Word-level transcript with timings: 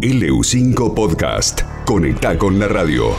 LU5 0.00 0.94
Podcast. 0.94 1.62
Conecta 1.84 2.36
con 2.38 2.58
la 2.58 2.68
radio. 2.68 3.14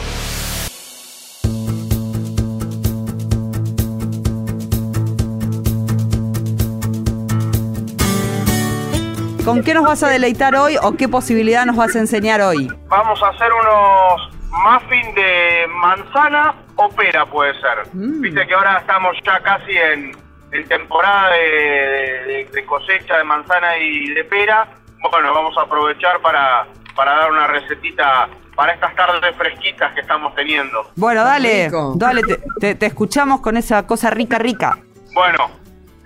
¿Con 9.44 9.64
qué 9.64 9.74
nos 9.74 9.84
vas 9.84 10.02
a 10.02 10.08
deleitar 10.08 10.54
hoy 10.54 10.76
o 10.80 10.92
qué 10.96 11.08
posibilidad 11.08 11.64
nos 11.66 11.76
vas 11.76 11.96
a 11.96 11.98
enseñar 11.98 12.40
hoy? 12.40 12.68
Vamos 12.88 13.20
a 13.22 13.28
hacer 13.28 13.48
unos 13.52 14.30
muffins 14.52 15.14
de 15.14 15.66
manzana 15.80 16.54
o 16.76 16.88
pera, 16.90 17.24
puede 17.26 17.52
ser. 17.54 17.78
Mm. 17.92 18.20
Viste 18.20 18.46
que 18.46 18.54
ahora 18.54 18.78
estamos 18.78 19.16
ya 19.24 19.40
casi 19.40 19.72
en, 19.72 20.12
en 20.52 20.68
temporada 20.68 21.30
de, 21.32 21.40
de- 21.40 22.48
de 22.52 22.66
cosecha 22.66 23.16
de 23.16 23.24
manzana 23.24 23.78
y 23.78 24.10
de 24.10 24.24
pera. 24.24 24.68
Bueno, 25.10 25.32
vamos 25.34 25.56
a 25.58 25.62
aprovechar 25.62 26.20
para, 26.20 26.66
para 26.94 27.12
dar 27.16 27.30
una 27.30 27.46
recetita 27.46 28.28
para 28.54 28.72
estas 28.74 28.94
tardes 28.94 29.34
fresquitas 29.36 29.92
que 29.94 30.00
estamos 30.00 30.34
teniendo. 30.34 30.90
Bueno, 30.96 31.24
dale, 31.24 31.66
rico. 31.66 31.92
dale, 31.96 32.22
te, 32.22 32.38
te- 32.60 32.74
te 32.74 32.86
escuchamos 32.86 33.40
con 33.40 33.56
esa 33.56 33.86
cosa 33.86 34.10
rica, 34.10 34.38
rica. 34.38 34.76
Bueno, 35.14 35.50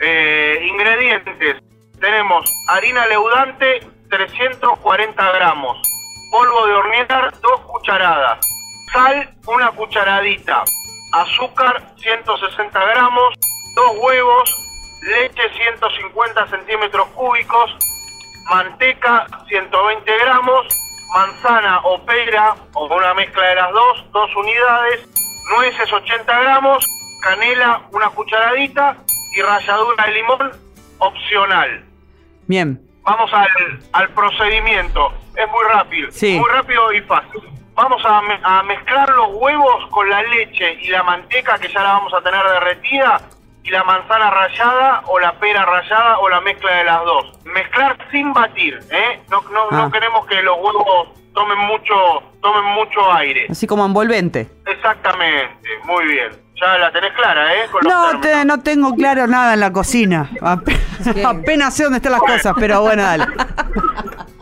eh, 0.00 0.64
ingredientes. 0.68 1.56
Tenemos 2.00 2.44
harina 2.68 3.06
leudante, 3.06 3.80
340 4.10 5.32
gramos. 5.32 5.78
Polvo 6.30 6.66
de 6.66 6.72
hornear, 6.74 7.32
2 7.40 7.60
cucharadas. 7.62 8.38
Sal, 8.92 9.34
una 9.46 9.70
cucharadita. 9.72 10.62
Azúcar, 11.12 11.82
160 11.96 12.84
gramos. 12.86 13.34
2 13.74 13.92
huevos. 14.00 14.60
Leche, 15.02 15.42
150 15.56 16.46
centímetros 16.48 17.06
cúbicos. 17.08 17.76
Manteca, 18.50 19.26
120 19.48 20.18
gramos. 20.18 20.66
Manzana 21.14 21.78
o 21.84 22.04
pera, 22.04 22.54
o 22.74 22.86
una 22.86 23.14
mezcla 23.14 23.46
de 23.46 23.54
las 23.54 23.70
dos, 23.72 24.04
2 24.12 24.36
unidades. 24.36 25.08
Nueces, 25.56 25.92
80 25.92 26.40
gramos. 26.40 26.84
Canela, 27.22 27.82
una 27.92 28.08
cucharadita. 28.10 28.96
Y 29.36 29.42
ralladura 29.42 30.04
de 30.06 30.12
limón, 30.12 30.52
opcional. 30.98 31.84
Bien. 32.46 32.80
Vamos 33.02 33.32
al, 33.32 33.48
al 33.92 34.08
procedimiento. 34.10 35.12
Es 35.36 35.48
muy 35.50 35.64
rápido. 35.72 36.10
Sí. 36.12 36.38
Muy 36.38 36.48
rápido 36.50 36.92
y 36.92 37.00
fácil. 37.02 37.40
Vamos 37.74 38.00
a, 38.04 38.20
me- 38.22 38.40
a 38.44 38.62
mezclar 38.62 39.08
los 39.10 39.28
huevos 39.32 39.86
con 39.90 40.08
la 40.08 40.22
leche 40.22 40.74
y 40.80 40.88
la 40.88 41.02
manteca 41.02 41.58
que 41.58 41.68
ya 41.68 41.82
la 41.82 41.94
vamos 41.94 42.14
a 42.14 42.20
tener 42.22 42.42
derretida 42.44 43.20
y 43.64 43.70
la 43.70 43.82
manzana 43.82 44.30
rallada 44.30 45.02
o 45.06 45.18
la 45.18 45.32
pera 45.32 45.64
rallada 45.64 46.18
o 46.20 46.28
la 46.28 46.40
mezcla 46.40 46.70
de 46.76 46.84
las 46.84 47.04
dos. 47.04 47.33
Mezclar 47.54 47.96
sin 48.10 48.32
batir, 48.32 48.78
¿eh? 48.90 49.20
No, 49.30 49.40
no, 49.52 49.60
Ah. 49.70 49.76
no 49.84 49.90
queremos 49.90 50.26
que 50.26 50.42
los 50.42 50.56
huevos 50.58 51.08
tomen 51.32 51.58
mucho, 51.66 51.94
tomen 52.42 52.64
mucho 52.74 53.12
aire. 53.12 53.46
Así 53.50 53.66
como 53.66 53.84
envolvente. 53.86 54.48
Exactamente, 54.66 55.68
muy 55.84 56.04
bien. 56.06 56.32
Ya 56.60 56.78
la 56.78 56.92
tenés 56.92 57.12
clara, 57.14 57.52
¿eh? 57.54 57.66
Con 57.70 57.82
los 57.84 57.92
No, 57.92 58.20
te- 58.20 58.44
no 58.44 58.60
tengo 58.60 58.94
claro 58.94 59.26
nada 59.26 59.54
en 59.54 59.60
la 59.60 59.72
cocina. 59.72 60.30
Apenas 61.24 61.74
sé 61.74 61.84
dónde 61.84 61.96
están 61.98 62.12
las 62.12 62.20
cosas, 62.20 62.54
pero 62.58 62.80
bueno, 62.82 63.02
dale. 63.02 63.26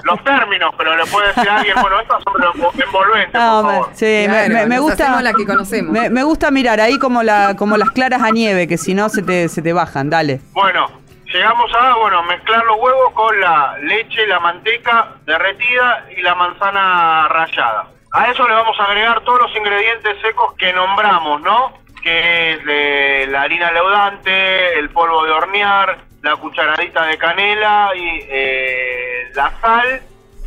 Los 0.04 0.22
términos, 0.24 0.74
pero 0.76 0.96
le 0.96 1.06
puede 1.06 1.28
decir 1.28 1.48
a 1.48 1.58
alguien, 1.58 1.76
bueno, 1.80 2.00
estas 2.00 2.20
son 2.24 2.34
los 2.40 2.74
envolventes, 2.84 3.32
No, 3.40 3.62
por 3.62 3.70
me- 3.72 3.78
favor. 3.78 3.90
sí, 3.94 4.04
me- 4.04 4.46
Claro, 4.48 4.66
me, 4.68 4.78
gusta. 4.80 5.22
la 5.22 5.32
que 5.32 5.46
conocemos. 5.46 5.92
Me, 5.92 6.10
me 6.10 6.24
gusta 6.24 6.50
mirar 6.50 6.80
ahí 6.80 6.98
como 6.98 7.22
la, 7.22 7.54
como 7.56 7.76
las 7.76 7.92
claras 7.92 8.20
a 8.20 8.30
nieve, 8.32 8.66
que 8.66 8.76
si 8.78 8.94
no 8.94 9.08
se 9.08 9.22
te, 9.22 9.48
se 9.48 9.62
te 9.62 9.72
bajan, 9.72 10.10
dale. 10.10 10.40
Bueno, 10.54 10.90
llegamos 11.32 11.72
a, 11.74 11.94
bueno, 11.96 12.22
mezclar 12.24 12.64
los 12.64 12.76
huevos 12.78 13.12
con 13.14 13.40
la 13.40 13.76
leche, 13.82 14.26
la 14.26 14.40
manteca 14.40 15.16
derretida 15.24 16.06
y 16.16 16.20
la 16.20 16.34
manzana 16.34 17.28
rallada. 17.28 17.88
A 18.12 18.30
eso 18.30 18.46
le 18.46 18.54
vamos 18.54 18.78
a 18.78 18.84
agregar 18.84 19.22
todos 19.22 19.40
los 19.40 19.56
ingredientes 19.56 20.20
secos 20.20 20.54
que 20.54 20.72
nombramos, 20.72 21.40
¿no? 21.40 21.72
Que 22.02 22.52
es 22.52 22.64
de 22.64 23.26
la 23.30 23.42
harina 23.42 23.72
leudante, 23.72 24.78
el 24.78 24.90
polvo 24.90 25.24
de 25.24 25.32
hornear, 25.32 25.98
la 26.20 26.36
cucharadita 26.36 27.06
de 27.06 27.16
canela 27.16 27.90
y 27.96 28.20
eh, 28.28 29.30
la 29.34 29.50
sal 29.60 30.02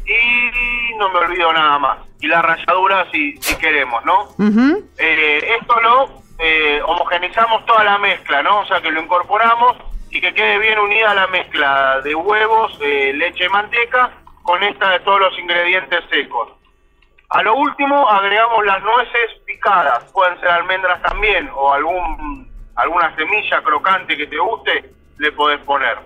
y 0.06 0.96
no 0.98 1.10
me 1.10 1.20
olvido 1.20 1.52
nada 1.54 1.80
más. 1.80 1.98
Y 2.20 2.28
la 2.28 2.42
ralladura 2.42 3.08
si, 3.12 3.36
si 3.38 3.56
queremos, 3.58 4.06
¿no? 4.06 4.30
Eh, 4.98 5.58
esto 5.60 5.80
lo 5.82 6.22
eh, 6.38 6.82
homogenizamos 6.86 7.66
toda 7.66 7.84
la 7.84 7.98
mezcla, 7.98 8.44
¿no? 8.44 8.60
O 8.60 8.66
sea 8.68 8.82
que 8.82 8.92
lo 8.92 9.02
incorporamos 9.02 9.78
y 10.16 10.22
que 10.22 10.34
quede 10.34 10.58
bien 10.60 10.80
unida 10.80 11.14
la 11.14 11.28
mezcla 11.28 12.00
de 12.02 12.16
huevos, 12.16 12.78
eh, 12.82 13.12
leche 13.14 13.46
y 13.46 13.50
manteca 13.50 14.12
con 14.44 14.64
esta 14.64 14.92
de 14.92 15.00
todos 15.02 15.20
los 15.20 15.38
ingredientes 15.38 16.00
secos. 16.10 16.54
A 17.32 17.44
lo 17.44 17.54
último 17.56 18.10
agregamos 18.10 18.66
las 18.66 18.82
nueces 18.82 19.42
picadas, 19.46 20.06
pueden 20.14 20.40
ser 20.40 20.50
almendras 20.52 21.02
también 21.02 21.50
o 21.54 21.74
algún 21.74 22.50
alguna 22.78 23.14
semilla 23.18 23.62
crocante 23.62 24.16
que 24.16 24.28
te 24.28 24.38
guste, 24.38 24.86
le 25.18 25.32
podés 25.34 25.60
poner. 25.66 25.98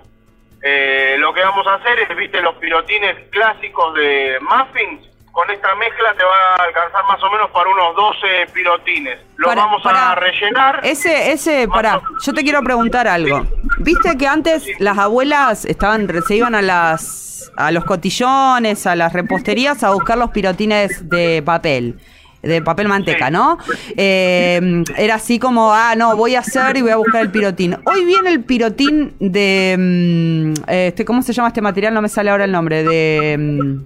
Eh, 0.64 1.16
lo 1.20 1.32
que 1.32 1.42
vamos 1.42 1.66
a 1.68 1.76
hacer 1.76 2.00
es, 2.00 2.16
viste, 2.18 2.42
los 2.42 2.56
pirotines 2.56 3.30
clásicos 3.30 3.94
de 3.94 4.40
muffins. 4.42 5.08
Con 5.32 5.50
esta 5.52 5.74
mezcla 5.76 6.14
te 6.16 6.24
va 6.24 6.56
a 6.56 6.64
alcanzar 6.64 7.04
más 7.06 7.22
o 7.24 7.32
menos 7.32 7.50
para 7.52 7.70
unos 7.70 7.96
12 7.96 8.48
pirotines. 8.54 9.20
Los 9.38 9.48
Para- 9.50 9.62
vamos 9.62 9.82
para- 9.84 10.12
a 10.12 10.16
rellenar. 10.16 10.80
Ese, 10.84 11.32
ese, 11.32 11.68
pará, 11.68 12.02
yo 12.26 12.34
te 12.34 12.42
quiero 12.44 12.62
preguntar 12.64 13.08
algo. 13.08 13.44
Viste 13.80 14.18
que 14.18 14.28
antes 14.28 14.64
las 14.80 14.98
abuelas 14.98 15.66
estaban, 15.66 16.08
se 16.28 16.36
iban 16.36 16.56
a 16.56 16.62
las 16.62 17.52
a 17.56 17.72
los 17.72 17.84
cotillones, 17.84 18.86
a 18.88 18.96
las 18.96 19.12
reposterías 19.12 19.84
a 19.84 19.92
buscar 19.92 20.18
los 20.18 20.30
pirotines 20.32 21.10
de 21.10 21.42
papel, 21.44 22.00
de 22.42 22.62
papel 22.62 22.88
manteca. 22.88 23.30
¿no? 23.30 23.58
Eh, 23.98 24.84
era 24.98 25.16
así 25.16 25.40
como, 25.40 25.74
ah, 25.74 25.94
no, 25.98 26.16
voy 26.16 26.36
a 26.36 26.40
hacer 26.40 26.78
y 26.78 26.82
voy 26.82 26.92
a 26.92 26.96
buscar 26.98 27.22
el 27.22 27.32
pirotín. 27.32 27.76
Hoy 27.86 28.06
viene 28.06 28.30
el 28.30 28.44
pirotín 28.46 29.14
de, 29.20 29.76
mm, 29.78 30.70
este, 30.70 31.04
¿cómo 31.04 31.22
se 31.22 31.34
llama 31.34 31.50
este 31.50 31.62
material? 31.62 31.94
No 31.94 32.02
me 32.02 32.08
sale 32.10 32.30
ahora 32.30 32.46
el 32.46 32.52
nombre, 32.52 32.84
de... 32.84 33.38
mm, 33.38 33.86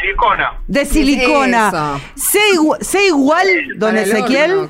Silicona. 0.00 0.52
de 0.66 0.84
silicona. 0.84 1.68
Eso. 1.68 2.00
Sé, 2.16 2.38
igu- 2.56 2.78
sé 2.80 3.06
igual, 3.06 3.46
don 3.76 3.96
Ezequiel. 3.96 4.68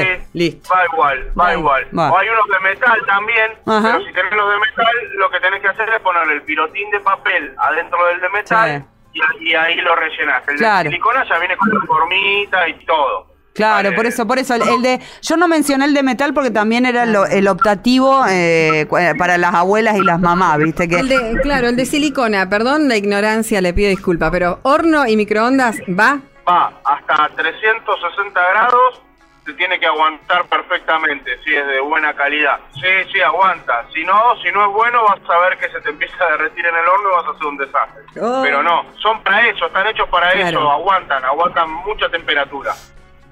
Sí, 0.00 0.06
sí, 0.06 0.28
listo. 0.32 0.68
Va 0.74 0.84
igual, 0.92 1.30
va 1.38 1.44
Va, 1.44 1.52
igual. 1.54 1.86
va. 1.98 2.12
O 2.12 2.18
hay 2.18 2.28
unos 2.28 2.46
de 2.48 2.60
metal 2.70 3.00
también, 3.06 3.52
Ajá. 3.66 3.92
pero 3.92 4.04
si 4.06 4.12
tenés 4.12 4.32
los 4.32 4.50
de 4.52 4.58
metal, 4.58 4.94
lo 5.18 5.30
que 5.30 5.40
tenés 5.40 5.60
que 5.62 5.68
hacer 5.68 5.88
es 5.88 6.00
poner 6.00 6.28
el 6.30 6.42
pirotín 6.42 6.90
de 6.90 7.00
papel 7.00 7.54
adentro 7.58 8.04
del 8.06 8.20
de 8.20 8.28
metal 8.30 8.84
y, 9.12 9.48
y 9.50 9.54
ahí 9.54 9.76
lo 9.76 9.94
rellenás. 9.96 10.42
El 10.48 10.56
Claro. 10.56 10.84
de 10.84 10.90
silicona 10.90 11.24
ya 11.28 11.38
viene 11.38 11.56
con 11.56 11.68
la 11.68 11.80
formita 11.86 12.68
y 12.68 12.84
todo. 12.86 13.30
Claro, 13.54 13.88
Vale. 13.90 13.96
por 13.96 14.06
eso, 14.06 14.26
por 14.26 14.38
eso. 14.38 14.54
El, 14.54 14.62
el 14.62 14.80
de, 14.80 14.98
yo 15.20 15.36
no 15.36 15.46
mencioné 15.46 15.84
el 15.84 15.92
de 15.92 16.02
metal 16.02 16.32
porque 16.32 16.50
también 16.50 16.86
era 16.86 17.04
lo- 17.04 17.26
el 17.26 17.46
optativo 17.48 18.24
eh, 18.26 18.86
eh, 18.98 19.14
para 19.18 19.36
las 19.36 19.52
abuelas 19.52 19.94
y 19.98 20.00
las 20.00 20.18
mamás, 20.18 20.56
viste 20.56 20.88
que. 20.88 21.00
El 21.00 21.08
de, 21.08 21.38
claro, 21.42 21.68
el 21.68 21.76
de 21.76 21.84
silicona, 21.84 22.48
perdón 22.48 22.88
la 22.88 22.96
ignorancia, 22.96 23.60
le 23.60 23.74
pido 23.74 23.90
disculpa, 23.90 24.30
pero 24.30 24.60
horno 24.62 25.06
y 25.06 25.18
microondas 25.18 25.80
va. 25.82 26.20
Va 26.48 26.72
hasta 26.86 27.28
360 27.36 28.40
grados, 28.52 29.02
se 29.44 29.52
tiene 29.54 29.78
que 29.80 29.86
aguantar 29.86 30.44
perfectamente, 30.46 31.36
si 31.42 31.54
es 31.54 31.66
de 31.66 31.80
buena 31.80 32.14
calidad. 32.14 32.60
Sí, 32.74 32.88
sí, 33.12 33.20
aguanta. 33.20 33.84
Si 33.92 34.04
no, 34.04 34.36
si 34.42 34.52
no 34.52 34.66
es 34.66 34.72
bueno, 34.72 35.02
vas 35.04 35.18
a 35.28 35.38
ver 35.40 35.58
que 35.58 35.68
se 35.68 35.80
te 35.80 35.90
empieza 35.90 36.24
a 36.24 36.30
derretir 36.32 36.64
en 36.64 36.76
el 36.76 36.86
horno 36.88 37.08
y 37.10 37.12
vas 37.12 37.26
a 37.26 37.30
hacer 37.30 37.46
un 37.46 37.56
desastre. 37.56 38.02
Oh. 38.20 38.40
Pero 38.42 38.62
no, 38.62 38.84
son 38.98 39.20
para 39.22 39.48
eso, 39.48 39.66
están 39.66 39.86
hechos 39.88 40.08
para 40.08 40.30
Claro. 40.30 40.48
eso, 40.48 40.70
aguantan, 40.70 41.24
aguantan 41.24 41.70
mucha 41.70 42.08
temperatura. 42.08 42.72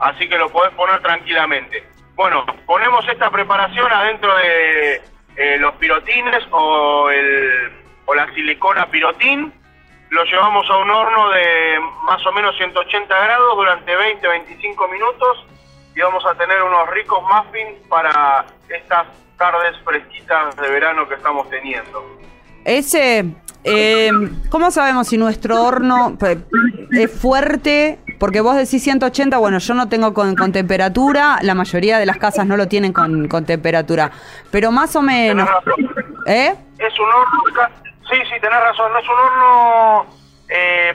Así 0.00 0.28
que 0.28 0.36
lo 0.36 0.48
podés 0.48 0.72
poner 0.74 1.00
tranquilamente. 1.00 1.86
Bueno, 2.14 2.44
ponemos 2.66 3.06
esta 3.08 3.30
preparación 3.30 3.92
adentro 3.92 4.34
de 4.36 5.02
eh, 5.36 5.58
los 5.58 5.74
pirotines 5.76 6.42
o, 6.50 7.08
el, 7.10 7.72
o 8.06 8.14
la 8.14 8.26
silicona 8.34 8.86
pirotín. 8.86 9.52
Lo 10.10 10.24
llevamos 10.24 10.68
a 10.68 10.76
un 10.78 10.90
horno 10.90 11.30
de 11.30 11.78
más 12.02 12.24
o 12.26 12.32
menos 12.32 12.56
180 12.56 13.16
grados 13.24 13.56
durante 13.56 13.96
20-25 13.96 14.90
minutos 14.90 15.46
y 15.94 16.00
vamos 16.00 16.24
a 16.26 16.34
tener 16.34 16.62
unos 16.62 16.88
ricos 16.90 17.22
muffins 17.22 17.78
para 17.88 18.44
estas 18.68 19.06
tardes 19.36 19.76
fresquitas 19.84 20.56
de 20.56 20.70
verano 20.70 21.08
que 21.08 21.14
estamos 21.14 21.48
teniendo. 21.48 22.18
Ese, 22.64 23.24
eh, 23.64 24.10
¿cómo 24.50 24.70
sabemos 24.70 25.08
si 25.08 25.18
nuestro 25.18 25.62
horno 25.62 26.16
es 26.92 27.20
fuerte? 27.20 27.98
Porque 28.18 28.42
vos 28.42 28.54
decís 28.54 28.82
180, 28.82 29.38
bueno, 29.38 29.58
yo 29.58 29.74
no 29.74 29.88
tengo 29.88 30.12
con, 30.12 30.36
con 30.36 30.52
temperatura, 30.52 31.38
la 31.42 31.54
mayoría 31.54 31.98
de 31.98 32.06
las 32.06 32.18
casas 32.18 32.46
no 32.46 32.56
lo 32.56 32.68
tienen 32.68 32.92
con, 32.92 33.28
con 33.28 33.46
temperatura, 33.46 34.10
pero 34.50 34.70
más 34.70 34.94
o 34.94 35.02
menos. 35.02 35.48
¿eh? 36.26 36.54
Es 36.78 36.98
un 36.98 37.08
horno, 37.08 37.70
sí, 38.10 38.16
sí, 38.28 38.40
tenés 38.40 38.60
razón, 38.60 38.92
no 38.92 38.98
es 38.98 39.08
un 39.08 39.14
horno 39.14 40.06
eh, 40.50 40.94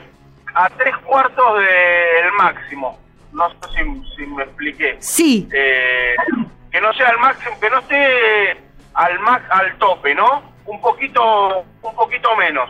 a 0.54 0.70
tres 0.70 0.96
cuartos 0.98 1.58
del 1.58 2.32
máximo. 2.38 3.05
No 3.32 3.48
sé 3.50 3.56
si, 3.74 4.16
si 4.16 4.26
me 4.26 4.42
expliqué. 4.44 4.96
Sí, 5.00 5.48
Eh, 5.52 6.14
que 6.70 6.80
no 6.80 6.92
sea 6.94 7.08
al 7.08 7.18
máximo, 7.18 7.58
que 7.60 7.70
no 7.70 7.78
esté 7.78 8.50
al 8.94 9.18
al 9.50 9.78
tope, 9.78 10.14
¿no? 10.14 10.42
Un 10.66 10.80
poquito, 10.80 11.64
un 11.82 11.94
poquito 11.94 12.34
menos. 12.36 12.68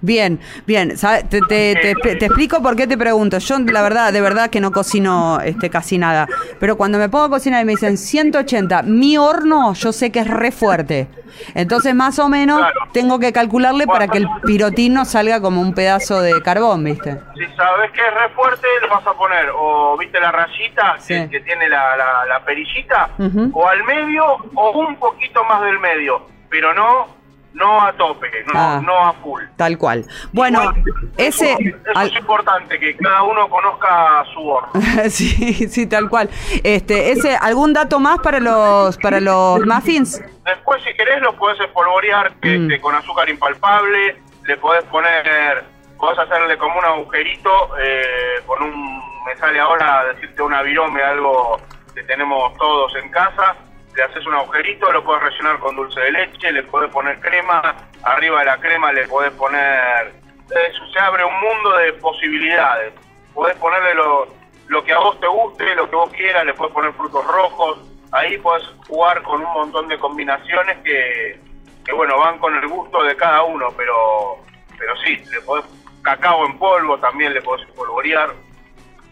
Bien, 0.00 0.38
bien. 0.66 0.94
Te, 1.28 1.40
te- 1.40 1.74
te- 2.02 2.16
te 2.16 2.26
explico 2.26 2.62
por 2.62 2.76
qué 2.76 2.86
te 2.86 2.96
pregunto. 2.96 3.38
Yo, 3.38 3.58
la 3.58 3.82
verdad, 3.82 4.12
de 4.12 4.20
verdad 4.20 4.48
que 4.48 4.60
no 4.60 4.70
cocino 4.70 5.40
este, 5.40 5.70
casi 5.70 5.98
nada. 5.98 6.28
Pero 6.60 6.76
cuando 6.76 6.98
me 6.98 7.08
pongo 7.08 7.24
a 7.24 7.30
cocinar 7.30 7.62
y 7.62 7.64
me 7.64 7.72
dicen 7.72 7.96
180, 7.98 8.82
mi 8.82 9.18
horno 9.18 9.74
yo 9.74 9.92
sé 9.92 10.12
que 10.12 10.20
es 10.20 10.28
re 10.28 10.52
fuerte. 10.52 11.08
Entonces, 11.54 11.94
más 11.94 12.18
o 12.18 12.28
menos, 12.28 12.58
Claro. 12.58 12.80
tengo 12.92 13.18
que 13.18 13.32
calcularle 13.32 13.86
para 13.86 14.08
que 14.08 14.18
el 14.18 14.28
pirotín 14.44 14.94
no 14.94 15.04
salga 15.04 15.40
como 15.40 15.60
un 15.60 15.74
pedazo 15.74 16.20
de 16.20 16.40
carbón, 16.42 16.84
¿viste? 16.84 17.18
Si 17.36 17.46
sabes 17.56 17.90
que 17.92 18.00
es 18.00 18.14
re 18.14 18.28
fuerte, 18.34 18.66
le 18.80 18.88
vas 18.88 19.06
a 19.06 19.12
poner, 19.12 19.50
o 19.54 19.96
viste 19.98 20.18
la 20.20 20.32
rayita 20.32 20.94
que, 21.06 21.22
Sí. 21.24 21.28
que 21.28 21.40
tiene 21.40 21.68
la, 21.68 21.96
la, 21.96 22.24
la 22.26 22.44
perillita, 22.44 23.10
o 23.52 23.68
al 23.68 23.84
medio, 23.84 24.24
o 24.54 24.70
un 24.80 24.96
poquito 24.96 25.44
más 25.44 25.62
del 25.62 25.78
medio, 25.80 26.22
pero 26.48 26.72
no 26.74 27.17
no 27.54 27.80
a 27.82 27.92
tope, 27.94 28.28
no, 28.46 28.52
Ah. 28.54 28.80
no 28.84 28.98
a 29.08 29.12
full. 29.14 29.42
Tal 29.56 29.76
cual. 29.78 30.04
Bueno, 30.32 30.72
ese... 31.16 31.52
Eso, 31.52 31.60
eso 31.60 31.76
al- 31.98 32.08
es 32.08 32.16
importante, 32.16 32.78
que 32.78 32.96
cada 32.96 33.22
uno 33.24 33.48
conozca 33.48 34.24
su 34.32 34.46
horno. 34.48 34.70
sí, 35.10 35.68
sí, 35.68 35.86
tal 35.86 36.08
cual. 36.08 36.28
Este, 36.62 37.10
ese, 37.12 37.36
¿algún 37.36 37.72
dato 37.72 37.98
más 38.00 38.18
para 38.20 38.38
los, 38.40 38.96
para 38.98 39.20
los 39.20 39.64
muffins? 39.66 40.22
Después, 40.44 40.82
si 40.84 40.94
querés, 40.94 41.20
lo 41.22 41.34
podés 41.36 41.58
espolvorear 41.60 42.32
Mm. 42.42 42.46
este, 42.70 42.80
con 42.80 42.94
azúcar 42.94 43.28
impalpable, 43.28 44.16
le 44.46 44.56
podés 44.58 44.84
poner, 44.84 45.64
podés 45.98 46.18
hacerle 46.18 46.56
como 46.58 46.78
un 46.78 46.84
agujerito 46.84 47.50
eh, 47.80 48.40
con 48.46 48.62
un, 48.62 48.98
me 49.26 49.36
sale 49.38 49.58
ahora 49.58 50.04
decirte 50.14 50.42
una 50.42 50.62
virome, 50.62 51.02
algo 51.02 51.60
que 51.94 52.02
tenemos 52.04 52.54
todos 52.56 52.94
en 52.96 53.10
casa, 53.10 53.56
le 53.98 54.04
haces 54.04 54.24
un 54.26 54.34
agujerito, 54.34 54.92
lo 54.92 55.02
podés 55.02 55.24
rellenar 55.24 55.58
con 55.58 55.74
dulce 55.74 55.98
de 55.98 56.12
leche, 56.12 56.52
le 56.52 56.62
podés 56.62 56.88
poner 56.92 57.18
crema, 57.18 57.74
arriba 58.04 58.38
de 58.38 58.44
la 58.44 58.56
crema 58.58 58.92
le 58.92 59.08
podés 59.08 59.32
poner, 59.32 60.14
eso, 60.44 60.86
se 60.92 61.00
abre 61.00 61.24
un 61.24 61.40
mundo 61.40 61.76
de 61.78 61.92
posibilidades, 61.94 62.94
podés 63.34 63.56
ponerle 63.56 63.94
lo, 63.94 64.28
lo 64.68 64.84
que 64.84 64.92
a 64.92 65.00
vos 65.00 65.18
te 65.18 65.26
guste, 65.26 65.74
lo 65.74 65.90
que 65.90 65.96
vos 65.96 66.10
quieras, 66.10 66.46
le 66.46 66.54
podés 66.54 66.72
poner 66.72 66.92
frutos 66.92 67.26
rojos, 67.26 67.80
ahí 68.12 68.38
podés 68.38 68.64
jugar 68.86 69.20
con 69.24 69.44
un 69.44 69.52
montón 69.52 69.88
de 69.88 69.98
combinaciones 69.98 70.78
que, 70.84 71.40
que 71.84 71.92
bueno, 71.92 72.20
van 72.20 72.38
con 72.38 72.54
el 72.54 72.68
gusto 72.68 73.02
de 73.02 73.16
cada 73.16 73.42
uno, 73.42 73.66
pero, 73.76 74.38
pero 74.78 74.96
sí, 74.98 75.20
le 75.32 75.40
podés 75.40 75.64
cacao 76.02 76.46
en 76.46 76.56
polvo, 76.56 76.96
también 76.98 77.34
le 77.34 77.42
podés 77.42 77.66
polvorear, 77.72 78.30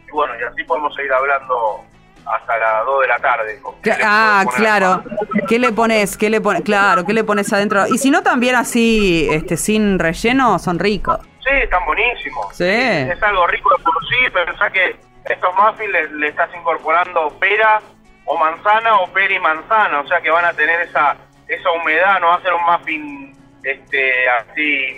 y 0.06 0.12
bueno, 0.12 0.33
y 0.38 0.44
así 0.44 0.62
podemos 0.62 0.94
seguir 0.94 1.12
hablando 1.12 1.85
hasta 2.26 2.58
las 2.58 2.84
2 2.84 3.00
de 3.02 3.08
la 3.08 3.19
tarde. 3.19 3.61
Ah, 4.02 4.44
claro. 4.56 5.02
¿Qué 5.49 5.58
le 5.58 5.73
pones? 5.73 6.17
¿Qué 6.17 6.28
le 6.28 6.40
pones? 6.40 6.62
Claro, 6.62 7.05
¿qué 7.05 7.12
le 7.12 7.25
pones 7.25 7.52
adentro? 7.52 7.87
Y 7.87 7.99
si 7.99 8.11
no 8.11 8.23
también 8.23 8.56
así, 8.56 9.28
este, 9.31 9.56
sin 9.56 9.99
relleno, 9.99 10.58
son 10.58 10.78
ricos. 10.78 11.20
Sí, 11.40 11.55
están 11.62 11.84
buenísimos. 11.87 12.56
Sí. 12.56 12.64
Es 12.64 13.23
algo 13.23 13.46
rico 13.46 13.70
de 13.76 13.84
por 13.84 13.94
sí, 14.08 14.17
pensá 14.32 14.70
que 14.70 14.96
estos 15.25 15.55
muffins 15.55 15.93
le, 15.93 16.08
le 16.14 16.28
estás 16.28 16.50
incorporando 16.55 17.28
pera 17.38 17.81
o 18.25 18.37
manzana 18.37 18.96
o 19.00 19.06
pera 19.12 19.34
y 19.34 19.38
manzana, 19.38 20.00
o 20.00 20.06
sea 20.08 20.20
que 20.20 20.31
van 20.31 20.44
a 20.44 20.52
tener 20.52 20.81
esa 20.81 21.17
esa 21.49 21.70
humedad, 21.70 22.20
no 22.20 22.28
va 22.28 22.34
a 22.34 22.43
ser 22.43 22.52
un 22.52 22.64
muffin 22.64 23.37
este 23.62 24.28
así 24.28 24.96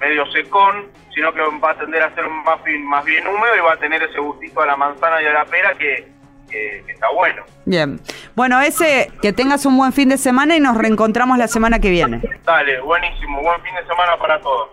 medio 0.00 0.24
secón, 0.32 0.90
sino 1.14 1.32
que 1.32 1.40
va 1.42 1.72
a 1.72 1.78
tender 1.78 2.02
a 2.02 2.14
ser 2.14 2.24
un 2.24 2.38
muffin 2.42 2.86
más 2.86 3.04
bien 3.04 3.26
húmedo 3.26 3.56
y 3.56 3.60
va 3.60 3.74
a 3.74 3.76
tener 3.76 4.02
ese 4.02 4.18
gustito 4.18 4.62
a 4.62 4.66
la 4.66 4.76
manzana 4.76 5.20
y 5.22 5.26
a 5.26 5.32
la 5.32 5.44
pera 5.44 5.74
que, 5.74 6.08
que- 6.50 6.82
que 6.86 6.92
está 6.92 7.06
bueno. 7.14 7.42
Bien. 7.64 8.00
Bueno, 8.34 8.60
ese, 8.60 9.10
que 9.22 9.32
tengas 9.32 9.64
un 9.66 9.76
buen 9.76 9.92
fin 9.92 10.08
de 10.08 10.18
semana 10.18 10.56
y 10.56 10.60
nos 10.60 10.76
reencontramos 10.76 11.38
la 11.38 11.48
semana 11.48 11.78
que 11.78 11.90
viene. 11.90 12.20
Dale, 12.44 12.80
buenísimo, 12.80 13.40
buen 13.42 13.60
fin 13.62 13.74
de 13.74 13.86
semana 13.86 14.16
para 14.18 14.40
todos. 14.40 14.68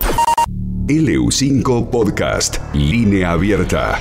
LU5 0.88 1.90
Podcast. 1.90 2.58
Línea 2.74 3.30
abierta. 3.32 3.98